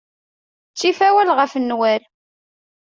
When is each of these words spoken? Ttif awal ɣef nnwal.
Ttif 0.71 0.99
awal 1.07 1.29
ɣef 1.33 1.53
nnwal. 1.57 2.03